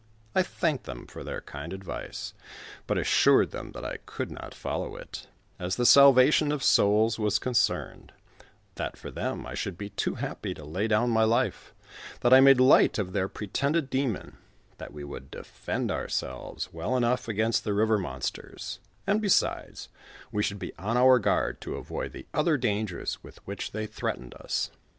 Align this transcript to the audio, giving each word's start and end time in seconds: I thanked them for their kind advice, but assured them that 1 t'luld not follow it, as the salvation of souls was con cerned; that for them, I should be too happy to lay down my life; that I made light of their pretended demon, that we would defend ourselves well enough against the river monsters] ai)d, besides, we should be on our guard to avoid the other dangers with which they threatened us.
I 0.33 0.41
thanked 0.41 0.85
them 0.85 1.05
for 1.05 1.23
their 1.23 1.41
kind 1.41 1.71
advice, 1.71 2.33
but 2.87 2.97
assured 2.97 3.51
them 3.51 3.71
that 3.73 3.83
1 3.83 3.93
t'luld 4.07 4.29
not 4.31 4.55
follow 4.55 4.95
it, 4.95 5.27
as 5.59 5.75
the 5.75 5.85
salvation 5.85 6.51
of 6.51 6.63
souls 6.63 7.19
was 7.19 7.37
con 7.37 7.53
cerned; 7.53 8.09
that 8.77 8.97
for 8.97 9.11
them, 9.11 9.45
I 9.45 9.53
should 9.53 9.77
be 9.77 9.89
too 9.91 10.15
happy 10.15 10.55
to 10.55 10.65
lay 10.65 10.87
down 10.87 11.11
my 11.11 11.23
life; 11.23 11.71
that 12.21 12.33
I 12.33 12.39
made 12.41 12.59
light 12.59 12.97
of 12.97 13.13
their 13.13 13.27
pretended 13.27 13.91
demon, 13.91 14.37
that 14.79 14.91
we 14.91 15.03
would 15.03 15.29
defend 15.29 15.91
ourselves 15.91 16.73
well 16.73 16.97
enough 16.97 17.27
against 17.27 17.63
the 17.63 17.75
river 17.75 17.99
monsters] 17.99 18.79
ai)d, 19.07 19.21
besides, 19.21 19.87
we 20.31 20.41
should 20.41 20.57
be 20.57 20.73
on 20.79 20.97
our 20.97 21.19
guard 21.19 21.61
to 21.61 21.75
avoid 21.75 22.11
the 22.11 22.25
other 22.33 22.57
dangers 22.57 23.19
with 23.21 23.37
which 23.45 23.69
they 23.69 23.85
threatened 23.85 24.33
us. 24.33 24.71